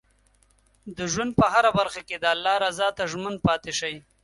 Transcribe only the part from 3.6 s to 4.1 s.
شئ.